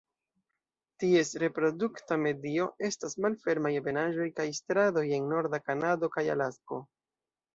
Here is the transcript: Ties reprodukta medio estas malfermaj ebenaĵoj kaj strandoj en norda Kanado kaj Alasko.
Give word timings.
Ties 1.01 1.33
reprodukta 1.43 2.17
medio 2.21 2.65
estas 2.87 3.15
malfermaj 3.25 3.73
ebenaĵoj 3.81 4.27
kaj 4.39 4.47
strandoj 4.63 5.05
en 5.21 5.29
norda 5.35 5.61
Kanado 5.69 6.09
kaj 6.17 6.25
Alasko. 6.37 6.83